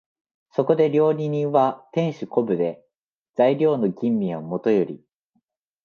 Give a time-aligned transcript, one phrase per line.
[0.49, 2.83] そこで料理人は転手古舞で、
[3.35, 5.05] 材料の吟味はもとより、